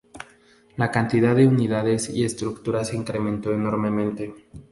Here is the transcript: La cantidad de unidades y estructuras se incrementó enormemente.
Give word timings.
La 0.77 0.89
cantidad 0.89 1.35
de 1.35 1.45
unidades 1.45 2.09
y 2.09 2.23
estructuras 2.25 2.87
se 2.87 2.95
incrementó 2.95 3.53
enormemente. 3.53 4.33